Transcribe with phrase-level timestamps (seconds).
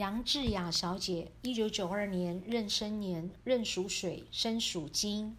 [0.00, 5.36] 杨志雅小姐，一九九二年壬申年，壬属水，申属金。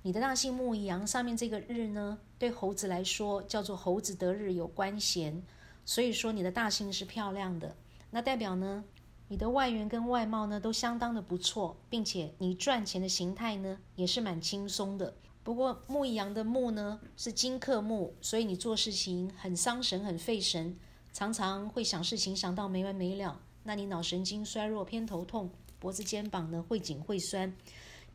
[0.00, 5.42] 你的大姓木一阳上面这个日呢，对猴子来说叫做猴子得日有官衔，
[5.84, 7.76] 所以说你的大姓是漂亮的。
[8.10, 8.82] 那代表呢，
[9.28, 15.14] 你的外缘跟外貌呢都相当的不错，并且你赚钱的形态呢也是蛮轻松的。
[15.42, 20.78] 不过木一阳的木呢是金克木，所以你做事情很伤神、很费神，
[21.12, 23.38] 常常会想事情想到没完没了。
[23.62, 27.54] 那你脑神经衰弱、偏头痛，脖子、肩膀呢会紧会酸，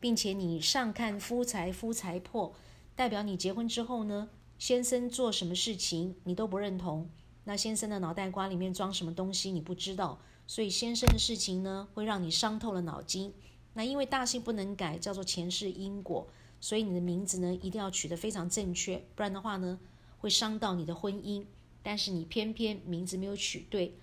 [0.00, 2.52] 并且你上看夫财，夫财破，
[2.94, 4.28] 代表你结婚之后呢，
[4.58, 7.08] 先生做什么事情你都不认同。
[7.44, 13.32] 那先生的脑袋瓜里面装什么东西你不知道，所以先生的事情呢会让你伤透了脑筋。
[13.74, 16.26] 那因为大姓不能改，叫做前世因果，
[16.60, 19.78] 所以你的名字呢一定要取得非常正确，不然的话呢
[20.18, 21.44] 会伤到你的婚姻。
[21.82, 23.94] 但是你偏偏名字没有取对。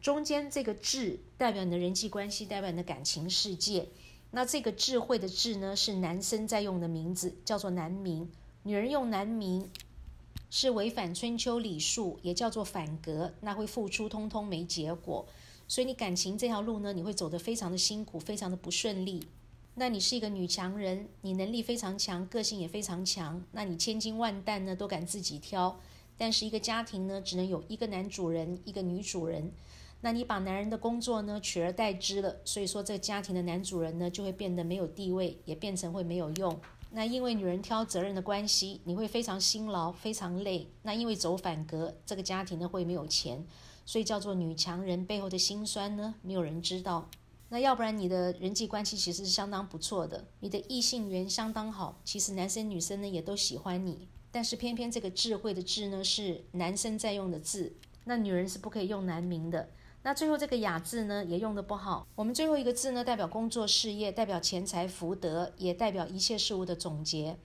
[0.00, 3.88] 中间这个智代表你的人际关系，代表你的感情世界。
[4.30, 8.30] 那这个智慧的智呢，是男生在用的名字，叫做男名。
[8.62, 9.70] 女人用男名
[10.50, 15.26] 是违反春秋礼数，也叫做反格，那会付出通通没结果。
[15.68, 19.26] 所以你感情这条路呢，你会走得非常的辛苦，非常的不顺利。
[19.74, 23.42] 那你是一个女强人，你能力非常强，个性也非常强。
[23.52, 25.80] 那你千金万担呢，都敢自己挑。
[26.18, 29.52] 但是一个家庭呢，只能有一个男主人，一个女主人。
[30.06, 36.56] 那你把男人的工作呢取而代之了，所以说这个家庭的男主人呢就会变得没有地位，也变成会没有用。
[36.92, 40.68] 那因为女人挑责任的关系，你会非常辛劳，非常累。
[40.82, 43.44] 那因为走反格，这个家庭呢会没有钱，
[43.84, 47.10] 所以叫做女强人背后的辛酸呢，没有人知道。
[47.48, 59.68] 那要不然你的人际关系其实是相当不错的，你的异性缘相当好，其实男生女生呢也都喜欢你，但是偏偏这个智慧的智呢是男生在用的字，那女人是不可以用男名的。
[60.06, 62.06] 那最后这个雅字呢，也用的不好。
[62.14, 67.36] 我们最后一个字呢，代表工作事业，代表钱财福德，也代表一切事物的总结。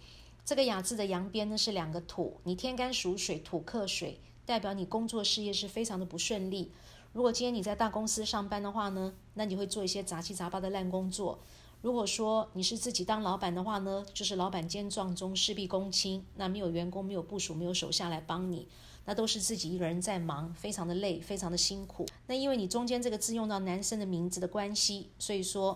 [0.45, 6.72] 这个雅字的阳边呢是两个土，你天干属水，土克水，代表你工作事业是非常的不顺利。
[7.13, 11.40] 如果今天你在大公司上班的话呢，那你会做一些杂七杂八的烂工作。
[11.81, 18.68] 如果说你是自己当老板的话呢，就是老板兼撞钟，事必躬亲，那没有员工，没有部署，没有手下来帮你。
[19.03, 22.06] 那都是自己一个人在忙，非常的累，非常的辛苦。
[22.28, 25.75] 那因为你中间这个字用到男生的名字的关系，所以说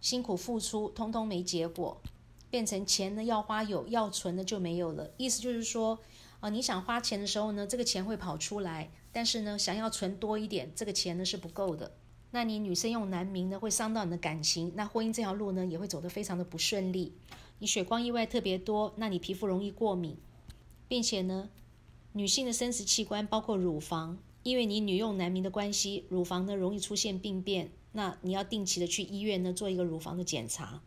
[0.00, 2.02] 辛苦付出通通没结果，
[2.50, 5.08] 变成钱呢要花有，要存的就没有了。
[5.16, 6.00] 意思就是说，
[6.40, 11.92] 啊，你想花钱的时候呢，这个钱会跑出来，但是呢，想要存多一点，这个钱呢是不够的。
[12.32, 17.12] 那你女生用男名呢，会伤到你的感情，那婚姻这条路呢也会走得非常的不顺利。
[17.60, 20.16] 你血光意外特别多，那你皮肤容易过敏，
[20.88, 21.48] 并且呢。
[22.14, 30.82] 女性的生殖器官包括乳房，因为你女用男名的关系，乳房呢容易出现病变，那你要定期的去医院呢做一个乳房的检查。